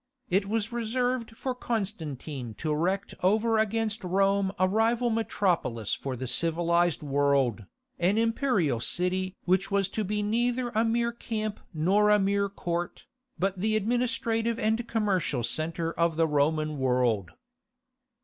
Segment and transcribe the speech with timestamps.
[0.31, 6.25] It was reserved for Constantine to erect over against Rome a rival metropolis for the
[6.25, 7.65] civilized world,
[7.99, 13.05] an imperial city which was to be neither a mere camp nor a mere court,
[13.37, 17.33] but the administrative and commercial centre of the Roman world.